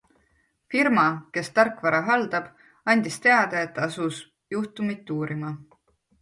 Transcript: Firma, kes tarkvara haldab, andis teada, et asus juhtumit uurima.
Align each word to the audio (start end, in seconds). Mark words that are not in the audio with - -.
Firma, 0.75 1.01
kes 1.35 1.51
tarkvara 1.59 1.99
haldab, 2.13 2.47
andis 2.95 3.19
teada, 3.27 3.61
et 3.69 3.79
asus 3.89 4.19
juhtumit 4.57 5.15
uurima. 5.19 5.55